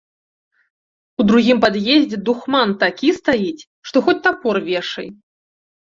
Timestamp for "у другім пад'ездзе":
1.19-2.17